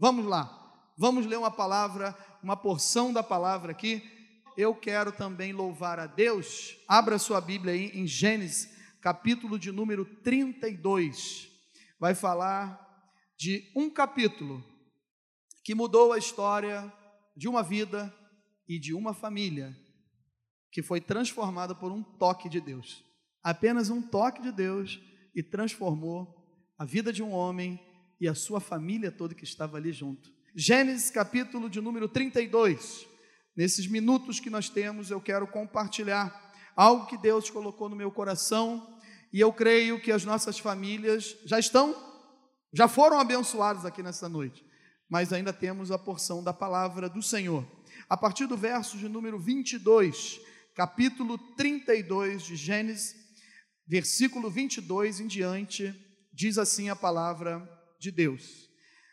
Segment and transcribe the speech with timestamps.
[0.00, 0.48] Vamos lá,
[0.96, 4.02] vamos ler uma palavra, uma porção da palavra aqui.
[4.56, 6.74] Eu quero também louvar a Deus.
[6.88, 11.50] Abra sua Bíblia aí em Gênesis, capítulo de número 32.
[11.98, 12.80] Vai falar
[13.38, 14.64] de um capítulo
[15.62, 16.90] que mudou a história
[17.36, 18.10] de uma vida
[18.66, 19.76] e de uma família
[20.72, 23.04] que foi transformada por um toque de Deus.
[23.42, 24.98] Apenas um toque de Deus
[25.34, 26.42] e transformou
[26.78, 27.78] a vida de um homem
[28.20, 30.30] e a sua família toda que estava ali junto.
[30.54, 33.06] Gênesis capítulo de número 32.
[33.56, 38.98] Nesses minutos que nós temos, eu quero compartilhar algo que Deus colocou no meu coração
[39.32, 41.96] e eu creio que as nossas famílias já estão,
[42.72, 44.64] já foram abençoadas aqui nessa noite,
[45.08, 47.66] mas ainda temos a porção da palavra do Senhor.
[48.08, 50.40] A partir do verso de número 22,
[50.74, 53.14] capítulo 32 de Gênesis,
[53.86, 55.94] versículo 22 em diante,
[56.32, 58.68] diz assim a palavra de Deus: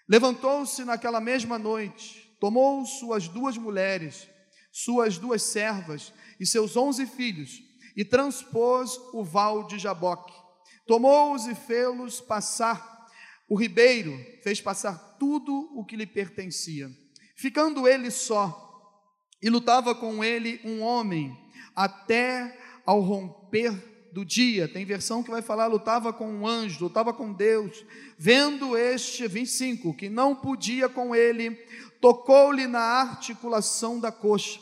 [0.08, 4.28] Levantou-se naquela mesma noite, tomou suas duas mulheres,
[4.72, 7.62] suas duas servas e seus onze filhos,
[7.96, 10.34] e transpôs o val de Jaboque.
[10.86, 13.06] Tomou-os e fê-los passar
[13.50, 16.90] o ribeiro, fez passar tudo o que lhe pertencia.
[17.36, 18.64] Ficando ele só,
[19.42, 21.36] e lutava com ele um homem,
[21.76, 24.68] até ao romper do dia.
[24.68, 27.86] Tem versão que vai falar lutava com um anjo, lutava com Deus.
[28.18, 31.52] Vendo este 25 que não podia com ele,
[32.02, 34.60] tocou-lhe na articulação da coxa.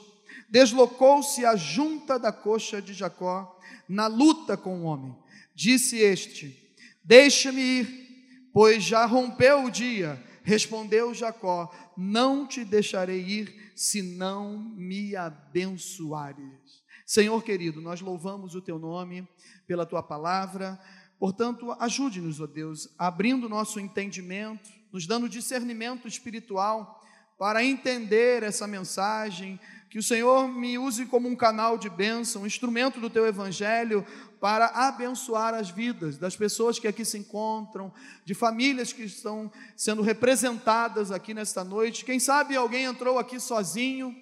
[0.50, 5.16] Deslocou-se a junta da coxa de Jacó na luta com o homem.
[5.56, 10.22] Disse este: Deixa-me ir, pois já rompeu o dia.
[10.44, 16.84] Respondeu Jacó: Não te deixarei ir, se não me abençoares.
[17.06, 19.28] Senhor querido, nós louvamos o teu nome
[19.68, 20.80] pela tua palavra.
[21.20, 27.00] Portanto, ajude-nos, ó Deus, abrindo nosso entendimento, nos dando discernimento espiritual
[27.38, 32.48] para entender essa mensagem, que o Senhor me use como um canal de bênção, um
[32.48, 34.06] instrumento do teu evangelho
[34.42, 37.94] para abençoar as vidas das pessoas que aqui se encontram,
[38.26, 42.04] de famílias que estão sendo representadas aqui nesta noite.
[42.04, 44.16] Quem sabe alguém entrou aqui sozinho,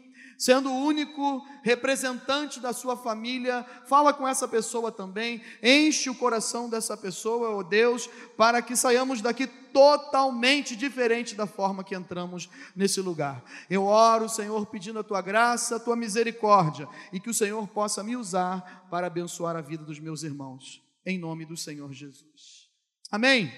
[0.44, 6.70] sendo o único representante da sua família, fala com essa pessoa também, enche o coração
[6.70, 12.50] dessa pessoa, ó oh Deus, para que saiamos daqui totalmente diferente da forma que entramos
[12.76, 13.42] nesse lugar.
[13.70, 18.04] Eu oro, Senhor, pedindo a tua graça, a tua misericórdia, e que o Senhor possa
[18.04, 22.70] me usar para abençoar a vida dos meus irmãos, em nome do Senhor Jesus.
[23.10, 23.50] Amém.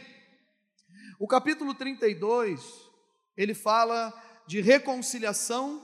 [1.17, 2.61] O capítulo 32,
[3.35, 4.13] ele fala
[4.45, 5.83] de reconciliação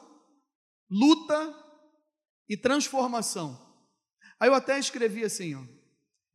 [0.91, 1.55] luta
[2.47, 3.59] e transformação.
[4.37, 5.63] Aí eu até escrevi assim, ó,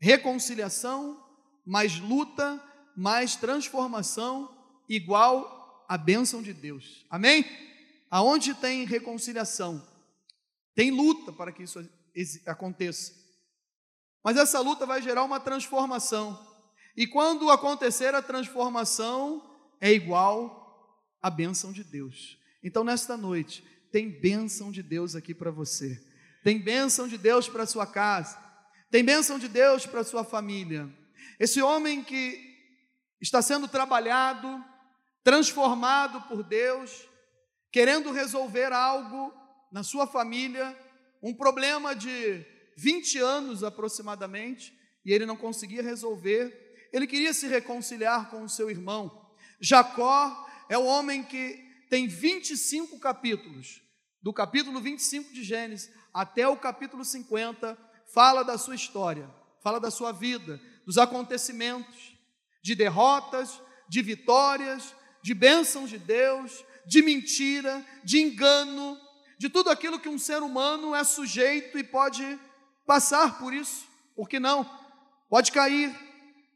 [0.01, 1.23] reconciliação
[1.65, 2.63] mais luta
[2.97, 4.51] mais transformação
[4.89, 7.05] igual a bênção de Deus.
[7.11, 7.45] Amém?
[8.11, 9.87] Aonde tem reconciliação,
[10.75, 11.79] tem luta para que isso
[12.47, 13.13] aconteça.
[14.25, 16.45] Mas essa luta vai gerar uma transformação.
[16.97, 19.43] E quando acontecer a transformação,
[19.81, 20.65] é igual
[21.21, 22.39] a bênção de Deus.
[22.63, 23.63] Então, nesta noite,
[23.97, 25.99] tem bênção de Deus aqui para você.
[26.45, 28.37] Tem bênção de Deus para sua casa.
[28.91, 30.87] Tem bênção de Deus para sua família.
[31.41, 32.39] Esse homem que
[33.23, 34.63] está sendo trabalhado,
[35.25, 37.09] transformado por Deus,
[37.73, 39.33] querendo resolver algo
[39.73, 40.79] na sua família,
[41.23, 42.45] um problema de
[42.77, 46.89] 20 anos aproximadamente, e ele não conseguia resolver.
[46.93, 49.27] Ele queria se reconciliar com o seu irmão.
[49.59, 53.86] Jacó é o homem que tem 25 capítulos,
[54.27, 57.79] do capítulo 25 de Gênesis até o capítulo 50,
[58.13, 59.31] fala da sua história,
[59.63, 62.19] fala da sua vida, dos acontecimentos,
[62.61, 68.99] de derrotas, de vitórias, de bênçãos de Deus, de mentira, de engano,
[69.39, 72.37] de tudo aquilo que um ser humano é sujeito e pode
[72.85, 74.69] passar por isso, por que não?
[75.31, 75.97] Pode cair,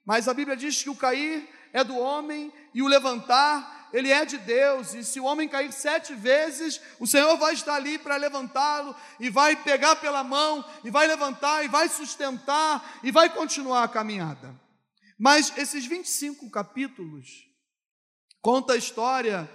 [0.05, 4.25] mas a Bíblia diz que o cair é do homem e o levantar ele é
[4.25, 8.17] de Deus, e se o homem cair sete vezes, o Senhor vai estar ali para
[8.17, 13.85] levantá-lo, e vai pegar pela mão, e vai levantar, e vai sustentar, e vai continuar
[13.85, 14.59] a caminhada.
[15.19, 17.47] Mas esses 25 capítulos
[18.41, 19.51] conta a história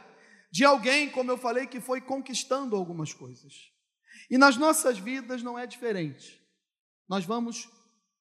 [0.52, 3.72] de alguém, como eu falei, que foi conquistando algumas coisas.
[4.30, 6.42] E nas nossas vidas não é diferente.
[7.08, 7.70] Nós vamos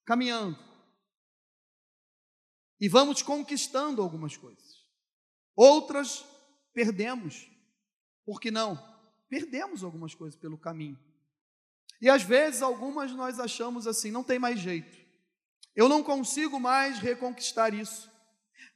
[0.04, 0.58] caminhando
[2.80, 4.63] e vamos conquistando algumas coisas.
[5.56, 6.24] Outras
[6.72, 7.48] perdemos.
[8.24, 8.82] Por que não?
[9.28, 10.98] Perdemos algumas coisas pelo caminho.
[12.00, 14.96] E às vezes algumas nós achamos assim, não tem mais jeito.
[15.74, 18.10] Eu não consigo mais reconquistar isso.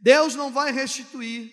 [0.00, 1.52] Deus não vai restituir.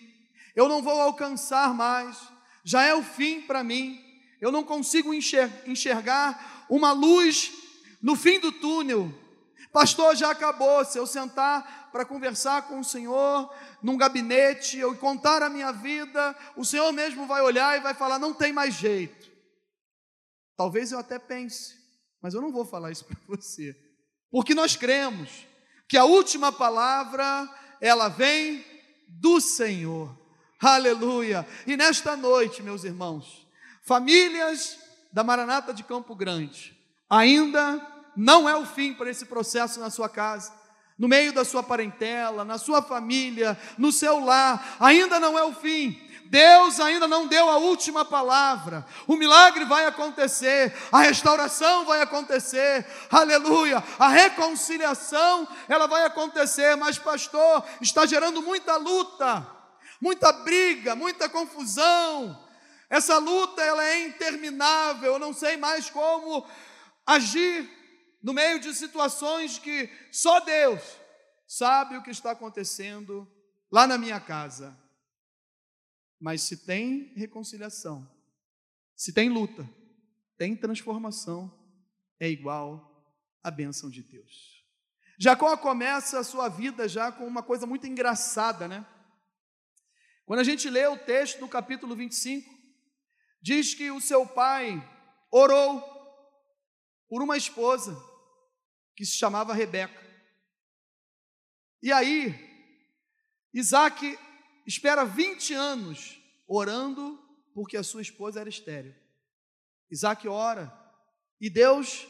[0.54, 2.18] eu não vou alcançar mais,
[2.64, 4.02] já é o fim para mim,
[4.40, 7.52] eu não consigo enxergar uma luz
[8.00, 9.12] no fim do túnel.
[9.76, 10.82] Pastor, já acabou.
[10.86, 16.34] Se eu sentar para conversar com o Senhor num gabinete, eu contar a minha vida,
[16.56, 19.30] o Senhor mesmo vai olhar e vai falar: não tem mais jeito.
[20.56, 21.74] Talvez eu até pense,
[22.22, 23.76] mas eu não vou falar isso para você,
[24.30, 25.46] porque nós cremos
[25.86, 27.46] que a última palavra
[27.78, 28.64] ela vem
[29.06, 30.18] do Senhor.
[30.58, 31.46] Aleluia!
[31.66, 33.46] E nesta noite, meus irmãos,
[33.82, 34.78] famílias
[35.12, 36.74] da Maranata de Campo Grande,
[37.10, 40.52] ainda não é o fim para esse processo na sua casa,
[40.98, 45.52] no meio da sua parentela, na sua família, no seu lar, ainda não é o
[45.52, 46.02] fim.
[46.28, 48.84] Deus ainda não deu a última palavra.
[49.06, 52.84] O milagre vai acontecer, a restauração vai acontecer.
[53.10, 53.82] Aleluia!
[53.98, 59.56] A reconciliação, ela vai acontecer, mas pastor, está gerando muita luta
[60.00, 62.44] muita briga, muita confusão.
[62.88, 65.14] Essa luta ela é interminável.
[65.14, 66.46] Eu não sei mais como
[67.06, 67.68] agir
[68.26, 70.82] no meio de situações que só Deus
[71.46, 73.24] sabe o que está acontecendo
[73.70, 74.76] lá na minha casa.
[76.18, 78.10] Mas se tem reconciliação,
[78.96, 79.64] se tem luta,
[80.36, 81.56] tem transformação,
[82.18, 83.08] é igual
[83.44, 84.66] a bênção de Deus.
[85.20, 88.84] Jacó começa a sua vida já com uma coisa muito engraçada, né?
[90.24, 92.52] Quando a gente lê o texto do capítulo 25,
[93.40, 94.82] diz que o seu pai
[95.30, 95.80] orou
[97.08, 98.15] por uma esposa
[98.96, 100.04] que se chamava Rebeca.
[101.82, 102.34] E aí,
[103.52, 104.18] Isaac
[104.66, 107.22] espera 20 anos orando
[107.54, 108.94] porque a sua esposa era estéril.
[109.90, 110.72] Isaac ora
[111.40, 112.06] e Deus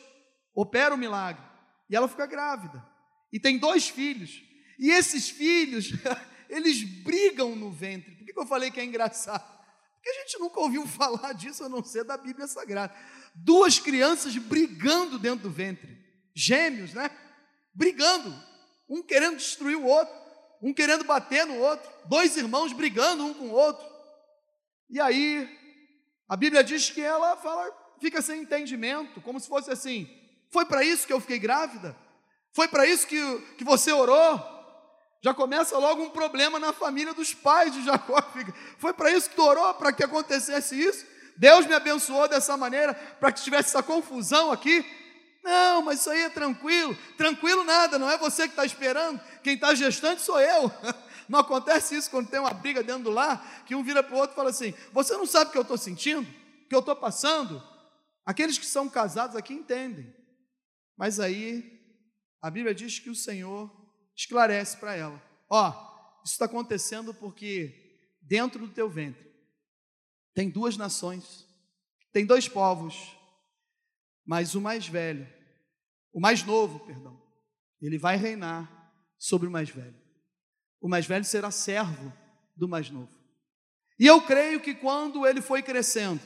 [0.55, 1.45] opera o milagre.
[1.91, 2.85] E ela fica grávida.
[3.33, 4.43] E tem dois filhos.
[4.79, 5.91] E esses filhos
[6.49, 8.15] eles brigam no ventre.
[8.15, 9.45] Por que eu falei que é engraçado?
[9.95, 12.95] Porque a gente nunca ouviu falar disso a não ser da Bíblia Sagrada.
[13.35, 16.06] Duas crianças brigando dentro do ventre,
[16.37, 17.11] gêmeos, né?
[17.75, 18.33] Brigando,
[18.89, 20.15] um querendo destruir o outro,
[20.63, 23.85] um querendo bater no outro, dois irmãos brigando um com o outro.
[24.91, 25.49] E aí,
[26.29, 30.09] a Bíblia diz que ela fala, fica sem entendimento, como se fosse assim:
[30.51, 31.97] foi para isso que eu fiquei grávida?
[32.53, 34.55] Foi para isso que, que você orou?
[35.23, 38.23] Já começa logo um problema na família dos pais de Jacó.
[38.79, 41.05] Foi para isso que tu orou, para que acontecesse isso?
[41.37, 44.85] Deus me abençoou dessa maneira, para que tivesse essa confusão aqui?
[45.47, 46.99] Não, mas isso aí é tranquilo.
[47.17, 49.21] Tranquilo nada, não é você que está esperando.
[49.45, 50.71] Quem está gestante sou eu.
[51.29, 54.19] Não acontece isso quando tem uma briga dentro do lar, que um vira para o
[54.19, 56.23] outro e fala assim: Você não sabe o que eu estou sentindo?
[56.23, 57.61] O que eu estou passando?
[58.25, 60.15] Aqueles que são casados aqui entendem.
[60.97, 61.83] Mas aí,
[62.41, 63.69] a Bíblia diz que o Senhor
[64.17, 65.21] esclarece para ela:
[65.51, 69.27] Ó, oh, isso está acontecendo porque dentro do teu ventre
[70.33, 71.45] tem duas nações,
[72.13, 73.17] tem dois povos,
[74.25, 75.27] mas o mais velho,
[76.17, 77.23] o mais novo, perdão,
[77.79, 79.95] ele vai reinar sobre o mais velho.
[80.81, 82.11] O mais velho será servo
[82.57, 83.15] do mais novo.
[84.01, 86.23] E eu creio que quando ele foi crescendo,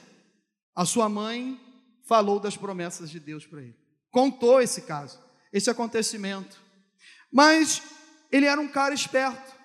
[0.76, 1.60] a sua mãe
[2.06, 3.76] falou das promessas de Deus para ele.
[4.12, 5.18] Contou esse caso,
[5.52, 6.62] esse acontecimento.
[7.32, 7.82] Mas
[8.30, 9.58] ele era um cara esperto.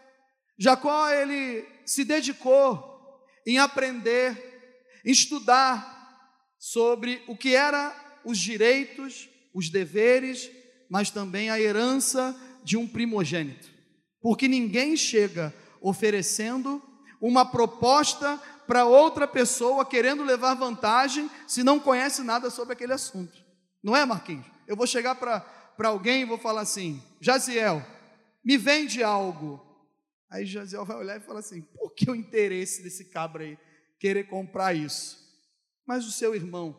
[0.57, 9.69] Jacó, ele se dedicou em aprender, em estudar sobre o que eram os direitos, os
[9.69, 10.51] deveres,
[10.89, 13.69] mas também a herança de um primogênito.
[14.21, 16.83] Porque ninguém chega oferecendo
[17.21, 23.33] uma proposta para outra pessoa querendo levar vantagem se não conhece nada sobre aquele assunto.
[23.81, 24.45] Não é, Marquinhos?
[24.67, 27.85] Eu vou chegar para alguém e vou falar assim: Jaziel,
[28.43, 29.61] me vende algo.
[30.29, 33.57] Aí Jaziel vai olhar e falar assim: por que o interesse desse cabra aí
[33.99, 35.17] querer comprar isso?
[35.87, 36.75] Mas o seu irmão,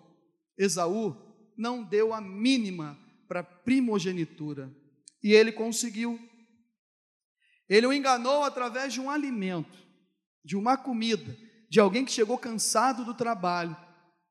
[0.58, 1.25] Esaú,
[1.56, 2.98] não deu a mínima
[3.28, 4.70] para primogenitura.
[5.22, 6.20] E ele conseguiu.
[7.68, 9.76] Ele o enganou através de um alimento,
[10.44, 11.36] de uma comida,
[11.68, 13.76] de alguém que chegou cansado do trabalho,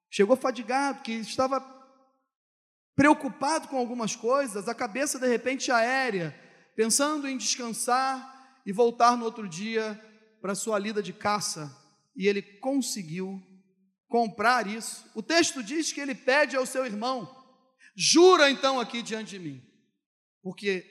[0.10, 1.60] chegou fadigado, que estava
[2.96, 6.34] preocupado com algumas coisas, a cabeça de repente aérea,
[6.78, 10.02] pensando em descansar e voltar no outro dia
[10.42, 11.76] para sua lida de caça,
[12.16, 13.44] e ele conseguiu
[14.08, 15.06] comprar isso.
[15.16, 17.30] O texto diz que ele pede ao seu irmão:
[17.96, 19.64] jura então aqui diante de mim,
[20.42, 20.86] porque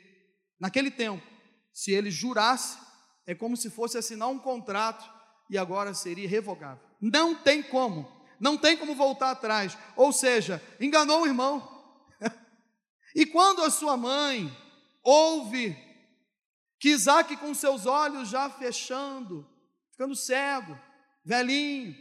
[0.59, 1.27] naquele tempo,
[1.73, 2.79] se ele jurasse,
[3.27, 5.11] é como se fosse assinar um contrato
[5.49, 6.85] e agora seria revogável.
[7.01, 9.77] Não tem como, não tem como voltar atrás.
[9.97, 11.73] Ou seja, enganou o irmão.
[13.17, 14.53] E quando a sua mãe
[15.01, 15.77] ouve
[16.81, 19.49] que Isaac, com seus olhos já fechando,
[19.93, 20.77] ficando cego,
[21.25, 21.95] velhinho.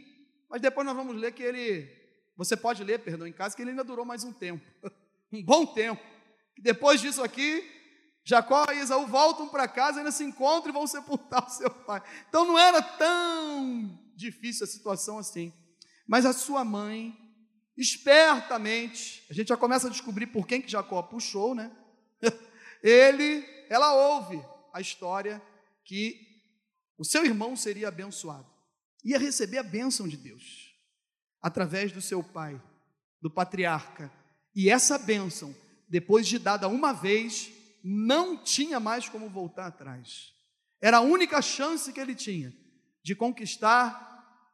[0.54, 1.90] Mas depois nós vamos ler que ele,
[2.36, 4.64] você pode ler, perdão, em casa, que ele ainda durou mais um tempo,
[5.32, 6.00] um bom tempo.
[6.56, 7.68] Depois disso aqui,
[8.24, 12.00] Jacó e Esaú voltam para casa, ainda se encontram e vão sepultar o seu pai.
[12.28, 15.52] Então não era tão difícil a situação assim.
[16.06, 17.18] Mas a sua mãe,
[17.76, 21.68] espertamente, a gente já começa a descobrir por quem que Jacó puxou, né?
[22.80, 24.40] Ele, ela ouve
[24.72, 25.42] a história
[25.84, 26.16] que
[26.96, 28.53] o seu irmão seria abençoado,
[29.04, 30.74] ia receber a bênção de Deus
[31.42, 32.60] através do seu pai,
[33.20, 34.10] do patriarca.
[34.54, 35.54] E essa bênção,
[35.88, 37.50] depois de dada uma vez,
[37.82, 40.32] não tinha mais como voltar atrás.
[40.80, 42.52] Era a única chance que ele tinha
[43.02, 44.12] de conquistar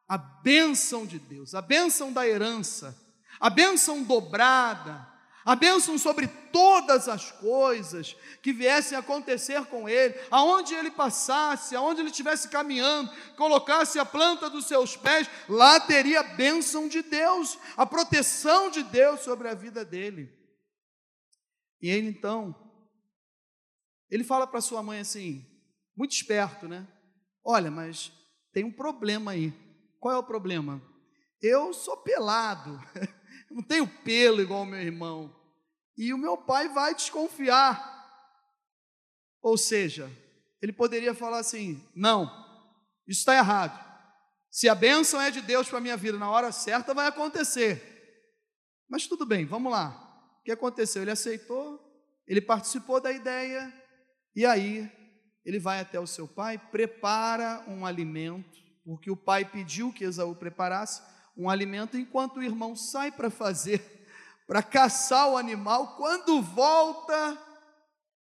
[0.08, 2.98] a bênção de Deus, a bênção da herança,
[3.38, 5.08] a bênção dobrada,
[5.50, 11.74] a bênção sobre todas as coisas que viessem a acontecer com ele, aonde ele passasse,
[11.74, 17.02] aonde ele estivesse caminhando, colocasse a planta dos seus pés, lá teria a bênção de
[17.02, 20.32] Deus, a proteção de Deus sobre a vida dele.
[21.82, 22.54] E ele então
[24.08, 25.44] ele fala para sua mãe assim,
[25.96, 26.86] muito esperto, né?
[27.44, 28.12] Olha, mas
[28.52, 29.52] tem um problema aí.
[29.98, 30.80] Qual é o problema?
[31.42, 32.80] Eu sou pelado,
[33.50, 35.39] não tenho pelo igual o meu irmão.
[36.00, 37.78] E o meu pai vai desconfiar.
[39.42, 40.10] Ou seja,
[40.62, 42.24] ele poderia falar assim: não,
[43.06, 43.78] isso está errado.
[44.50, 47.86] Se a bênção é de Deus para a minha vida, na hora certa vai acontecer.
[48.88, 49.90] Mas tudo bem, vamos lá.
[50.40, 51.02] O que aconteceu?
[51.02, 51.78] Ele aceitou,
[52.26, 53.70] ele participou da ideia,
[54.34, 54.90] e aí,
[55.44, 60.34] ele vai até o seu pai, prepara um alimento, porque o pai pediu que Esaú
[60.34, 61.02] preparasse
[61.36, 63.99] um alimento, enquanto o irmão sai para fazer,
[64.50, 67.38] para caçar o animal, quando volta,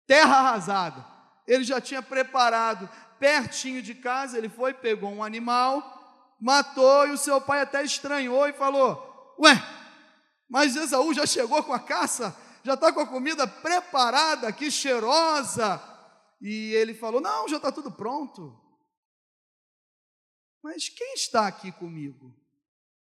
[0.08, 1.06] terra arrasada.
[1.46, 2.90] Ele já tinha preparado
[3.20, 8.48] pertinho de casa, ele foi, pegou um animal, matou, e o seu pai até estranhou
[8.48, 9.54] e falou: Ué,
[10.50, 15.80] mas Esaú já chegou com a caça, já está com a comida preparada, que cheirosa.
[16.42, 18.60] E ele falou: Não, já está tudo pronto.
[20.64, 22.36] Mas quem está aqui comigo?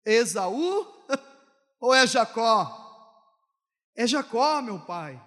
[0.04, 0.86] Esaú
[1.80, 2.84] ou é Jacó?
[3.96, 5.20] É Jacó, meu pai.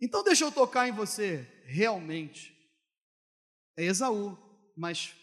[0.00, 1.42] Então deixa eu tocar em você.
[1.64, 2.56] Realmente,
[3.76, 4.38] é Esaú,
[4.76, 5.14] mas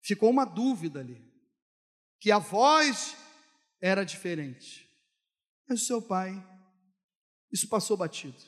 [0.00, 1.20] ficou uma dúvida ali,
[2.20, 3.16] que a voz
[3.80, 4.88] era diferente.
[5.68, 6.32] É o seu pai.
[7.50, 8.40] Isso passou batido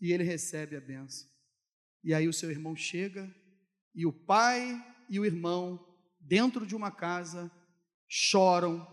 [0.00, 1.28] e ele recebe a benção.
[2.02, 3.28] E aí o seu irmão chega
[3.94, 5.84] e o pai e o irmão,
[6.20, 7.50] dentro de uma casa,
[8.06, 8.86] choram,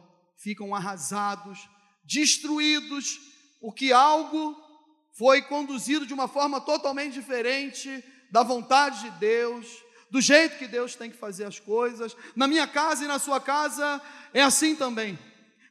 [0.46, 1.68] ficam arrasados,
[2.04, 3.20] destruídos,
[3.60, 4.56] porque algo
[5.18, 9.66] foi conduzido de uma forma totalmente diferente da vontade de Deus,
[10.12, 12.16] do jeito que Deus tem que fazer as coisas.
[12.36, 14.00] Na minha casa e na sua casa
[14.36, 15.18] é assim também.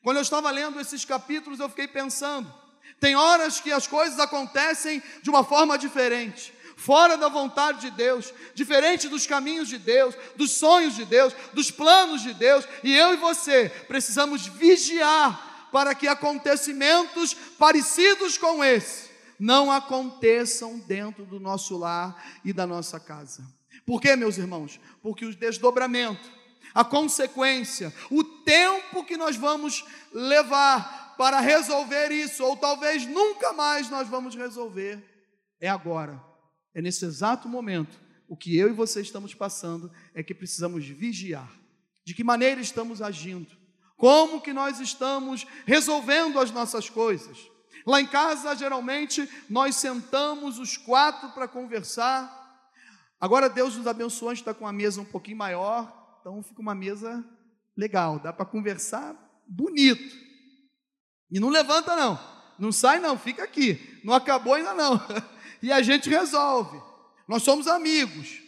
[0.02, 2.52] Quando eu estava lendo esses capítulos, eu fiquei pensando,
[2.98, 8.32] tem horas que as coisas acontecem de uma forma diferente, fora da vontade de Deus,
[8.54, 13.14] diferente dos caminhos de Deus, dos sonhos de Deus, dos planos de Deus, e eu
[13.14, 21.76] e você precisamos vigiar para que acontecimentos parecidos com esse não aconteçam dentro do nosso
[21.76, 23.44] lar e da nossa casa.
[23.84, 24.80] Por quê, meus irmãos?
[25.02, 26.30] Porque o desdobramento,
[26.74, 33.90] a consequência, o tempo que nós vamos levar para resolver isso, ou talvez nunca mais
[33.90, 35.02] nós vamos resolver,
[35.60, 36.20] é agora,
[36.74, 37.98] é nesse exato momento.
[38.28, 41.50] O que eu e você estamos passando é que precisamos vigiar.
[42.04, 43.50] De que maneira estamos agindo?
[43.96, 47.38] Como que nós estamos resolvendo as nossas coisas?
[47.86, 52.42] Lá em casa, geralmente, nós sentamos os quatro para conversar.
[53.20, 56.60] Agora Deus nos abençoou, a gente está com uma mesa um pouquinho maior, então fica
[56.60, 57.24] uma mesa
[57.76, 59.14] legal, dá para conversar
[59.46, 60.16] bonito.
[61.30, 62.18] E não levanta, não.
[62.58, 63.18] Não sai, não.
[63.18, 64.00] Fica aqui.
[64.04, 65.00] Não acabou ainda, não.
[65.64, 66.78] E a gente resolve.
[67.26, 68.38] Nós somos amigos.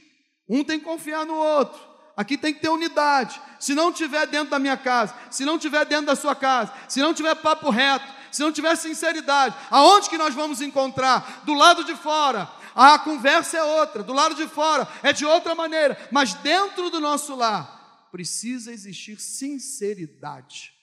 [0.46, 1.80] Um tem que confiar no outro.
[2.14, 3.40] Aqui tem que ter unidade.
[3.58, 7.00] Se não tiver dentro da minha casa, se não tiver dentro da sua casa, se
[7.00, 11.40] não tiver papo reto, se não tiver sinceridade, aonde que nós vamos encontrar?
[11.46, 12.50] Do lado de fora.
[12.74, 17.00] A conversa é outra, do lado de fora é de outra maneira, mas dentro do
[17.00, 20.74] nosso lar precisa existir sinceridade.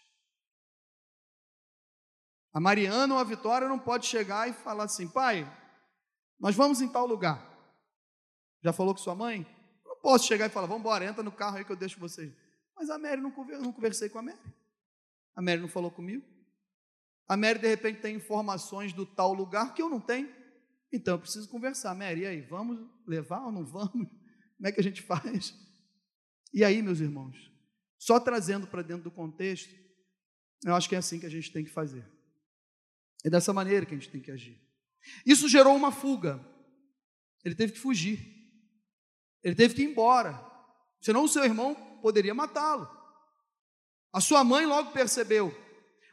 [2.51, 5.47] A Mariana ou a Vitória não pode chegar e falar assim, pai,
[6.43, 7.41] nós vamos em tal lugar.
[8.61, 9.47] Já falou com sua mãe?
[9.85, 12.33] Não posso chegar e falar, vamos embora, entra no carro aí que eu deixo vocês.
[12.75, 13.31] Mas a Mary não,
[13.61, 14.53] não conversei com a Mary.
[15.37, 16.21] A Mary não falou comigo.
[17.29, 20.29] A Mary, de repente, tem informações do tal lugar que eu não tenho.
[20.91, 23.91] Então eu preciso conversar, Mary, e aí, vamos levar ou não vamos?
[23.93, 25.55] Como é que a gente faz?
[26.53, 27.37] E aí, meus irmãos,
[27.97, 29.73] só trazendo para dentro do contexto,
[30.65, 32.05] eu acho que é assim que a gente tem que fazer.
[33.23, 34.61] É dessa maneira que a gente tem que agir.
[35.25, 36.39] Isso gerou uma fuga.
[37.43, 38.19] Ele teve que fugir.
[39.43, 40.39] Ele teve que ir embora.
[41.01, 42.89] Senão o seu irmão poderia matá-lo.
[44.11, 45.53] A sua mãe logo percebeu.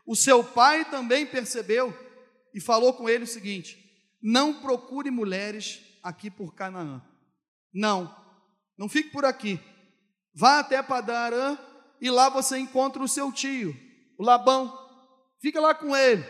[0.07, 1.97] O seu pai também percebeu
[2.55, 3.79] e falou com ele o seguinte:
[4.21, 7.03] Não procure mulheres aqui por Canaã.
[7.73, 8.15] Não,
[8.77, 9.61] não fique por aqui.
[10.35, 11.57] Vá até Padarã
[12.01, 13.77] e lá você encontra o seu tio,
[14.19, 14.77] o Labão.
[15.41, 16.25] Fica lá com ele.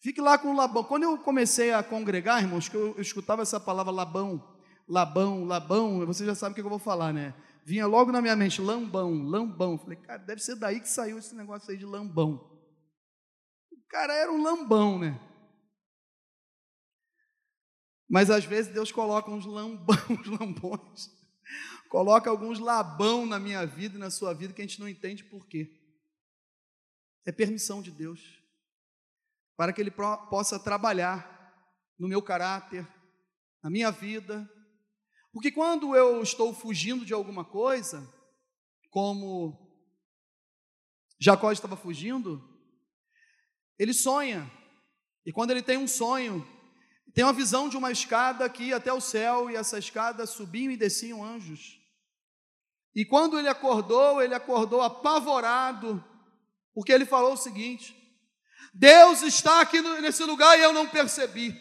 [0.00, 0.84] Fique lá com Labão.
[0.84, 6.06] Quando eu comecei a congregar, irmãos, que eu, eu escutava essa palavra Labão, Labão, Labão,
[6.06, 7.34] você já sabe o que eu vou falar, né?
[7.64, 9.76] Vinha logo na minha mente, lambão, lambão.
[9.76, 12.48] Falei, cara, deve ser daí que saiu esse negócio aí de lambão.
[13.72, 15.20] O cara era um lambão, né?
[18.08, 21.10] Mas às vezes Deus coloca uns lambão, uns lambões,
[21.90, 25.24] coloca alguns labão na minha vida e na sua vida que a gente não entende
[25.24, 25.74] por quê.
[27.26, 28.37] É permissão de Deus
[29.58, 31.52] para que Ele possa trabalhar
[31.98, 32.86] no meu caráter,
[33.60, 34.48] na minha vida.
[35.32, 38.08] Porque quando eu estou fugindo de alguma coisa,
[38.88, 39.68] como
[41.20, 42.40] Jacó estava fugindo,
[43.76, 44.48] ele sonha.
[45.26, 46.46] E quando ele tem um sonho,
[47.12, 50.70] tem uma visão de uma escada que ia até o céu e essa escada subiam
[50.70, 51.80] e desciam anjos.
[52.94, 56.02] E quando ele acordou, ele acordou apavorado,
[56.72, 57.97] porque ele falou o seguinte:
[58.78, 61.52] Deus está aqui nesse lugar e eu não percebi.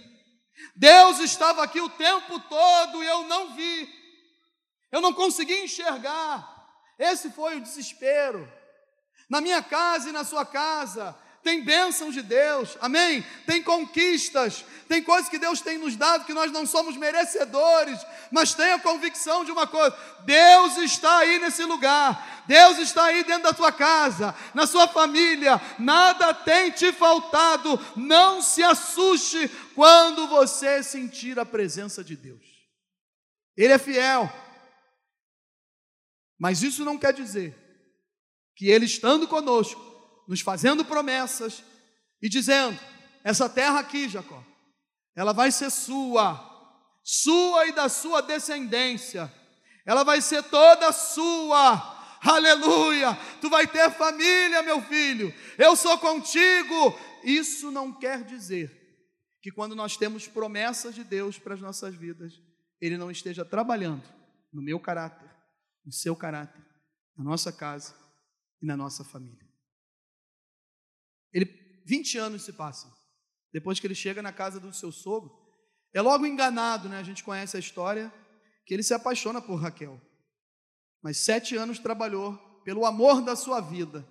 [0.76, 3.90] Deus estava aqui o tempo todo e eu não vi.
[4.92, 6.48] Eu não consegui enxergar.
[7.00, 8.48] Esse foi o desespero.
[9.28, 13.26] Na minha casa e na sua casa, tem bênçãos de Deus, amém?
[13.46, 17.98] Tem conquistas, tem coisas que Deus tem nos dado que nós não somos merecedores,
[18.30, 23.44] mas tenha convicção de uma coisa: Deus está aí nesse lugar, Deus está aí dentro
[23.44, 30.84] da tua casa, na sua família, nada tem te faltado, não se assuste quando você
[30.84, 32.44] sentir a presença de Deus,
[33.56, 34.30] Ele é fiel,
[36.38, 37.56] mas isso não quer dizer
[38.54, 39.87] que Ele estando conosco,
[40.28, 41.64] nos fazendo promessas
[42.22, 42.78] e dizendo:
[43.24, 44.44] essa terra aqui, Jacó,
[45.16, 46.38] ela vai ser sua,
[47.04, 49.32] sua e da sua descendência,
[49.86, 51.96] ela vai ser toda sua.
[52.20, 53.18] Aleluia!
[53.40, 55.34] Tu vai ter família, meu filho.
[55.58, 56.98] Eu sou contigo.
[57.24, 58.76] Isso não quer dizer
[59.42, 62.34] que quando nós temos promessas de Deus para as nossas vidas,
[62.82, 64.04] ele não esteja trabalhando
[64.52, 65.30] no meu caráter,
[65.86, 66.62] no seu caráter,
[67.16, 67.96] na nossa casa
[68.62, 69.47] e na nossa família.
[71.38, 71.46] Ele
[71.86, 72.92] 20 anos se passam.
[73.54, 75.32] Depois que ele chega na casa do seu sogro,
[75.94, 76.98] é logo enganado, né?
[76.98, 78.12] A gente conhece a história
[78.66, 80.02] que ele se apaixona por Raquel.
[81.02, 84.06] Mas sete anos trabalhou pelo amor da sua vida.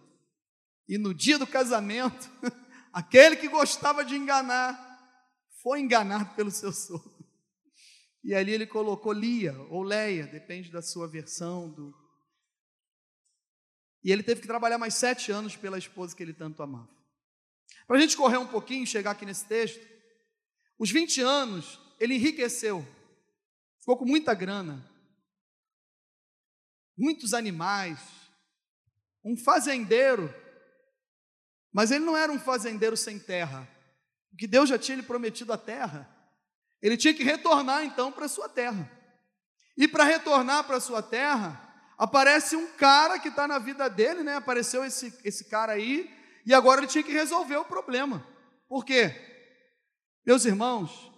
[0.89, 2.31] E no dia do casamento,
[2.95, 4.81] aquele que gostava de enganar
[5.62, 7.12] foi enganado pelo seu sogro.
[8.23, 11.69] E ali ele colocou Lia ou Leia, depende da sua versão.
[11.69, 11.93] Do...
[14.05, 16.96] E ele teve que trabalhar mais sete anos pela esposa que ele tanto amava.
[17.87, 19.81] Para a gente correr um pouquinho chegar aqui nesse texto,
[20.79, 22.87] os 20 anos ele enriqueceu,
[23.79, 24.85] ficou com muita grana,
[26.96, 27.98] muitos animais,
[29.24, 30.33] um fazendeiro,
[31.72, 33.68] mas ele não era um fazendeiro sem terra,
[34.31, 36.09] porque Deus já tinha lhe prometido a terra,
[36.83, 38.90] ele tinha que retornar então para a sua terra.
[39.76, 41.61] E para retornar para a sua terra,
[41.98, 44.37] aparece um cara que está na vida dele, né?
[44.37, 46.11] Apareceu esse, esse cara aí,
[46.47, 48.25] e agora ele tinha que resolver o problema.
[48.69, 49.13] Por quê?
[50.25, 51.13] Meus irmãos,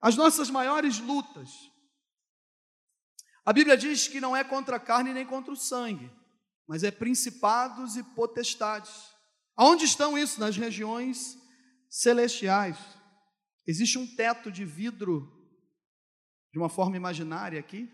[0.00, 1.50] as nossas maiores lutas,
[3.44, 6.10] a Bíblia diz que não é contra a carne nem contra o sangue,
[6.68, 8.92] mas é principados e potestades.
[9.56, 10.38] Aonde estão isso?
[10.38, 11.38] Nas regiões
[11.88, 12.76] celestiais.
[13.66, 15.30] Existe um teto de vidro,
[16.52, 17.90] de uma forma imaginária aqui,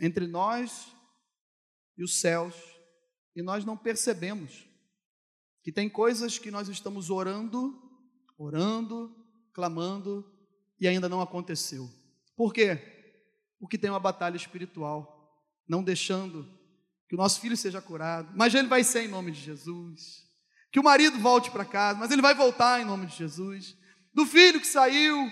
[0.00, 0.94] entre nós
[1.96, 2.54] e os céus,
[3.34, 4.66] e nós não percebemos
[5.66, 7.76] que tem coisas que nós estamos orando,
[8.38, 9.12] orando,
[9.52, 10.24] clamando
[10.78, 11.90] e ainda não aconteceu.
[12.36, 12.78] Por quê?
[13.58, 15.28] Porque tem uma batalha espiritual,
[15.68, 16.48] não deixando
[17.08, 20.22] que o nosso filho seja curado, mas ele vai ser em nome de Jesus.
[20.70, 23.76] Que o marido volte para casa, mas ele vai voltar em nome de Jesus.
[24.14, 25.28] Do filho que saiu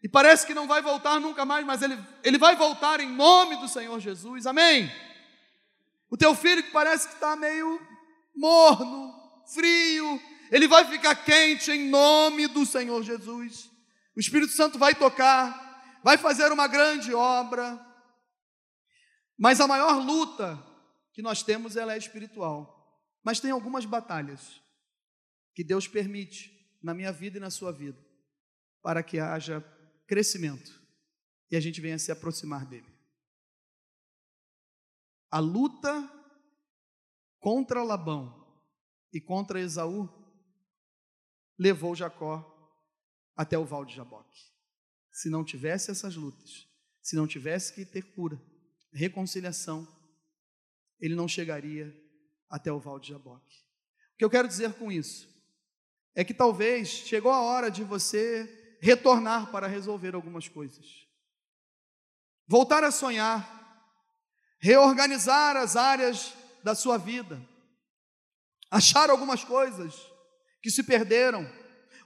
[0.00, 3.56] e parece que não vai voltar nunca mais, mas ele, ele vai voltar em nome
[3.56, 4.46] do Senhor Jesus.
[4.46, 4.88] Amém?
[6.08, 7.80] O teu filho que parece que está meio
[8.32, 9.15] morno,
[9.52, 13.70] frio, ele vai ficar quente em nome do Senhor Jesus.
[14.16, 17.84] o Espírito Santo vai tocar, vai fazer uma grande obra,
[19.38, 20.62] mas a maior luta
[21.12, 22.74] que nós temos ela é espiritual.
[23.24, 24.62] Mas tem algumas batalhas
[25.54, 27.98] que Deus permite na minha vida e na sua vida
[28.82, 29.60] para que haja
[30.06, 30.80] crescimento
[31.50, 32.86] e a gente venha se aproximar dele.
[35.30, 36.08] A luta
[37.40, 38.45] contra Labão
[39.16, 40.06] e contra Esaú
[41.58, 42.44] levou Jacó
[43.34, 44.38] até o val de Jaboque.
[45.10, 46.68] Se não tivesse essas lutas,
[47.00, 48.38] se não tivesse que ter cura,
[48.92, 49.88] reconciliação,
[51.00, 51.90] ele não chegaria
[52.50, 53.56] até o val de Jaboque.
[54.12, 55.26] O que eu quero dizer com isso
[56.14, 61.08] é que talvez chegou a hora de você retornar para resolver algumas coisas.
[62.46, 63.82] Voltar a sonhar,
[64.58, 67.40] reorganizar as áreas da sua vida,
[68.70, 69.94] achar algumas coisas
[70.62, 71.50] que se perderam,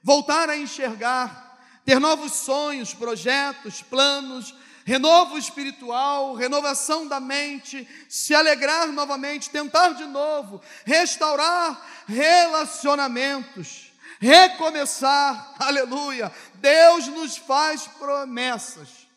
[0.02, 8.88] voltar a enxergar, ter novos sonhos, projetos, planos, renovo espiritual, renovação da mente, se alegrar
[8.88, 16.32] novamente, tentar de novo, restaurar relacionamentos, recomeçar, aleluia.
[16.56, 19.08] Deus nos faz promessas,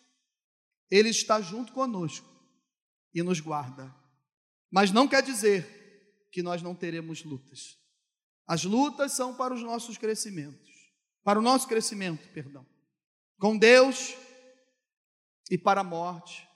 [0.90, 2.30] Ele está junto conosco
[3.14, 3.94] e nos guarda.
[4.72, 5.83] Mas não quer dizer
[6.34, 7.80] que nós não teremos lutas.
[8.48, 10.92] As lutas são para os nossos crescimentos,
[11.24, 12.66] para o nosso crescimento, perdão.
[13.38, 14.16] Com Deus
[15.52, 16.50] e para a morte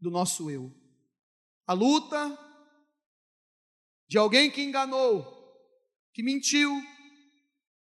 [0.00, 0.74] do nosso eu.
[1.66, 2.38] A luta
[4.08, 5.24] de alguém que enganou,
[6.14, 6.72] que mentiu,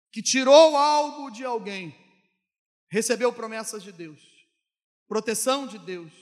[0.10, 1.94] que tirou algo de alguém,
[2.89, 4.22] recebeu promessas de Deus,
[5.06, 6.13] proteção de Deus,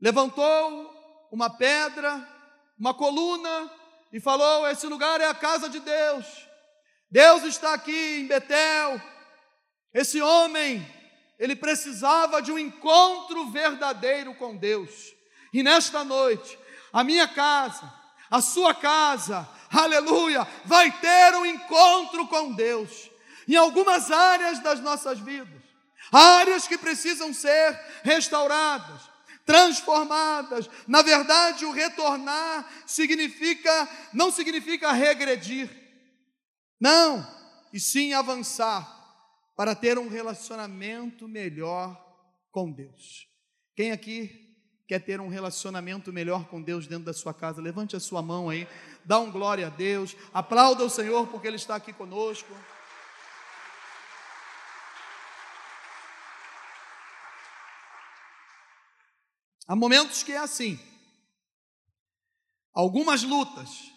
[0.00, 2.35] levantou uma pedra,
[2.78, 3.70] uma coluna
[4.12, 6.26] e falou: Esse lugar é a casa de Deus.
[7.10, 9.00] Deus está aqui em Betel.
[9.94, 10.86] Esse homem,
[11.38, 15.14] ele precisava de um encontro verdadeiro com Deus.
[15.52, 16.58] E nesta noite,
[16.92, 17.92] a minha casa,
[18.30, 23.10] a sua casa, aleluia, vai ter um encontro com Deus.
[23.48, 25.62] Em algumas áreas das nossas vidas,
[26.12, 29.15] áreas que precisam ser restauradas,
[29.46, 30.68] transformadas.
[30.86, 35.70] Na verdade, o retornar significa não significa regredir.
[36.78, 37.26] Não,
[37.72, 38.94] e sim avançar
[39.56, 41.98] para ter um relacionamento melhor
[42.50, 43.26] com Deus.
[43.74, 44.44] Quem aqui
[44.86, 47.62] quer ter um relacionamento melhor com Deus dentro da sua casa?
[47.62, 48.68] Levante a sua mão aí,
[49.04, 52.52] dá um glória a Deus, aplauda o Senhor porque Ele está aqui conosco.
[59.66, 60.78] Há momentos que é assim.
[62.72, 63.92] Algumas lutas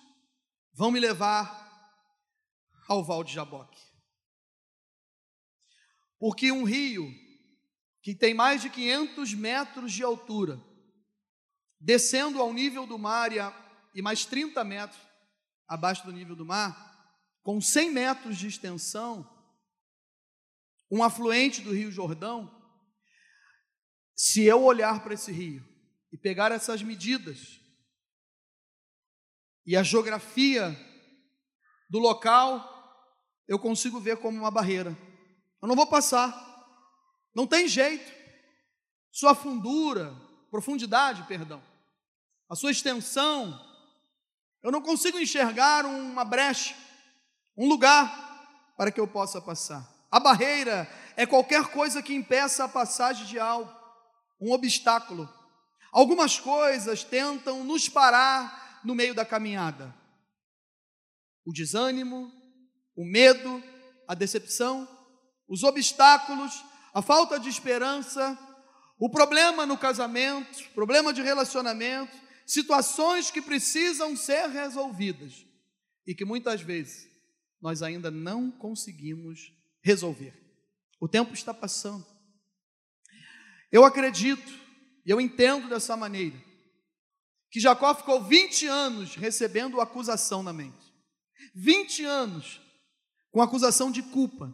[0.74, 1.60] vão me levar
[2.88, 3.80] ao Val de Jaboque.
[6.18, 7.08] Porque um rio
[8.02, 10.60] que tem mais de 500 metros de altura,
[11.80, 13.54] descendo ao nível do mar e, a,
[13.94, 15.00] e mais 30 metros
[15.68, 16.90] abaixo do nível do mar,
[17.44, 19.30] com 100 metros de extensão,
[20.92, 22.59] um afluente do Rio Jordão,
[24.20, 25.66] se eu olhar para esse rio
[26.12, 27.62] e pegar essas medidas
[29.66, 30.78] e a geografia
[31.90, 32.62] do local,
[33.48, 34.90] eu consigo ver como uma barreira.
[35.62, 36.36] Eu não vou passar,
[37.34, 38.12] não tem jeito.
[39.10, 40.14] Sua fundura,
[40.52, 41.64] profundidade, perdão,
[42.50, 43.58] a sua extensão,
[44.62, 46.76] eu não consigo enxergar uma brecha,
[47.56, 49.90] um lugar para que eu possa passar.
[50.12, 53.79] A barreira é qualquer coisa que impeça a passagem de algo
[54.40, 55.28] um obstáculo.
[55.92, 59.94] Algumas coisas tentam nos parar no meio da caminhada.
[61.46, 62.32] O desânimo,
[62.96, 63.64] o medo,
[64.08, 64.88] a decepção,
[65.48, 68.38] os obstáculos, a falta de esperança,
[69.00, 75.46] o problema no casamento, problema de relacionamento, situações que precisam ser resolvidas
[76.06, 77.08] e que muitas vezes
[77.62, 80.34] nós ainda não conseguimos resolver.
[81.00, 82.06] O tempo está passando.
[83.72, 84.52] Eu acredito,
[85.06, 86.38] e eu entendo dessa maneira,
[87.52, 90.94] que Jacó ficou 20 anos recebendo acusação na mente.
[91.56, 92.62] 20 anos
[93.32, 94.54] com acusação de culpa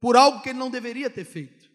[0.00, 1.70] por algo que ele não deveria ter feito.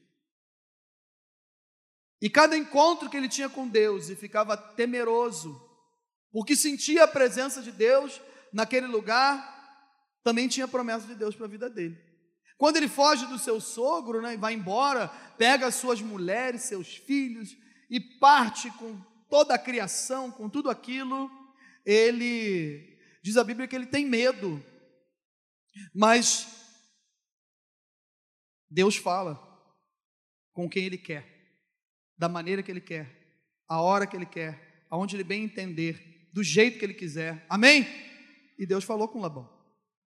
[2.22, 5.62] E cada encontro que ele tinha com Deus e ficava temeroso,
[6.32, 8.20] porque sentia a presença de Deus
[8.52, 9.56] naquele lugar,
[10.24, 11.98] também tinha promessa de Deus para a vida dele.
[12.58, 16.96] Quando ele foge do seu sogro, né, e vai embora, pega as suas mulheres, seus
[16.96, 17.56] filhos
[17.90, 21.30] e parte com toda a criação, com tudo aquilo,
[21.86, 24.64] ele diz a Bíblia que ele tem medo.
[25.94, 26.48] Mas
[28.70, 29.42] Deus fala
[30.54, 31.26] com quem Ele quer,
[32.18, 33.08] da maneira que Ele quer,
[33.68, 37.46] a hora que Ele quer, aonde Ele bem entender, do jeito que Ele quiser.
[37.50, 37.86] Amém?
[38.58, 39.50] E Deus falou com Labão,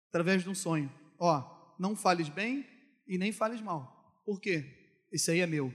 [0.10, 2.66] através de um sonho: Ó, não fales bem
[3.08, 4.22] e nem fales mal.
[4.26, 5.06] Por quê?
[5.12, 5.74] Esse aí é meu.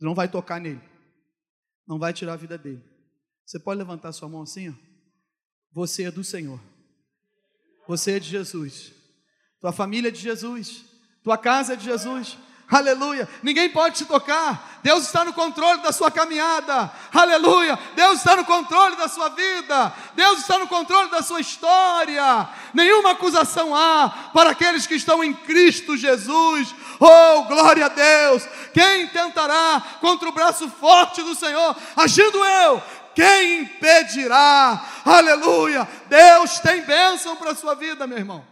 [0.00, 0.80] Não vai tocar nele.
[1.86, 2.82] Não vai tirar a vida dele.
[3.44, 4.74] Você pode levantar sua mão assim, ó.
[5.72, 6.60] Você é do Senhor.
[7.86, 8.92] Você é de Jesus.
[9.60, 10.84] Tua família é de Jesus.
[11.22, 12.36] Tua casa é de Jesus.
[12.68, 13.28] Aleluia.
[13.44, 14.80] Ninguém pode te tocar.
[14.82, 16.90] Deus está no controle da sua caminhada.
[17.14, 17.78] Aleluia.
[17.94, 19.92] Deus está no controle da sua vida.
[20.14, 22.48] Deus está no controle da sua história.
[22.74, 26.74] Nenhuma acusação há para aqueles que estão em Cristo Jesus.
[26.98, 28.42] Oh, glória a Deus.
[28.74, 31.76] Quem tentará contra o braço forte do Senhor?
[31.96, 32.82] Agindo eu.
[33.14, 34.84] Quem impedirá?
[35.04, 35.88] Aleluia.
[36.06, 38.44] Deus tem bênção para a sua vida, meu irmão.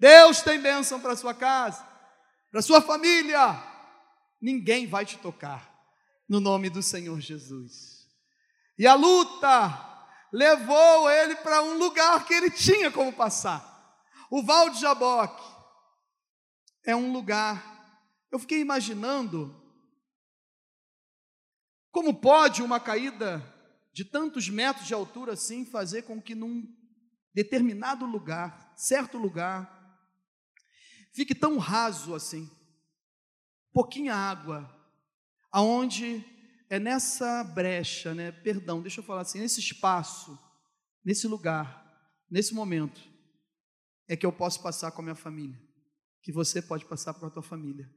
[0.00, 1.89] Deus tem bênção para a sua casa
[2.50, 3.62] para sua família.
[4.40, 5.70] Ninguém vai te tocar,
[6.28, 8.08] no nome do Senhor Jesus.
[8.78, 9.88] E a luta
[10.32, 13.68] levou ele para um lugar que ele tinha como passar.
[14.30, 15.44] O Val de Jaboque
[16.84, 17.62] é um lugar.
[18.30, 19.56] Eu fiquei imaginando
[21.90, 23.44] como pode uma caída
[23.92, 26.64] de tantos metros de altura assim fazer com que num
[27.34, 29.79] determinado lugar, certo lugar,
[31.12, 32.50] fique tão raso assim,
[33.72, 34.68] pouquinha água,
[35.52, 36.24] aonde
[36.68, 38.30] é nessa brecha, né?
[38.30, 40.38] Perdão, deixa eu falar assim, nesse espaço,
[41.04, 41.84] nesse lugar,
[42.30, 43.00] nesse momento,
[44.08, 45.60] é que eu posso passar com a minha família,
[46.22, 47.88] que você pode passar com a tua família.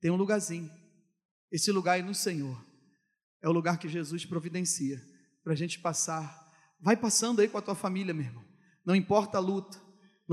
[0.00, 0.70] Tem um lugarzinho.
[1.50, 2.60] Esse lugar é no Senhor.
[3.42, 5.00] É o lugar que Jesus providencia
[5.42, 6.40] para a gente passar.
[6.80, 8.44] Vai passando aí com a tua família, meu irmão.
[8.84, 9.80] Não importa a luta,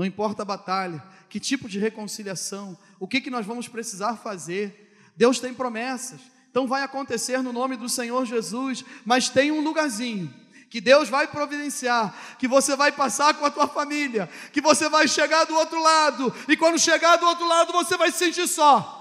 [0.00, 4.96] não importa a batalha, que tipo de reconciliação, o que, que nós vamos precisar fazer.
[5.14, 10.34] Deus tem promessas, então vai acontecer no nome do Senhor Jesus, mas tem um lugarzinho
[10.70, 15.06] que Deus vai providenciar, que você vai passar com a tua família, que você vai
[15.06, 18.96] chegar do outro lado, e quando chegar do outro lado você vai se sentir só.